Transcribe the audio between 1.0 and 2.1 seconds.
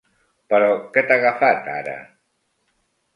t'ha agafat, ara?